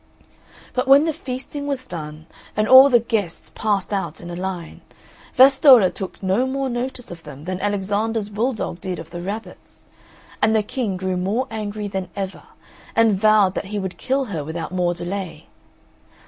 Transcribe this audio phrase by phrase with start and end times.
[0.73, 2.25] But when the feasting was done,
[2.57, 4.81] and all the guests passed out in a line,
[5.35, 9.85] Vastolla took no more notice of them than Alexander's bull dog did of the rabbits;
[10.41, 12.41] and the King grew more angry than ever,
[12.95, 15.45] and vowed that he would kill her without more delay.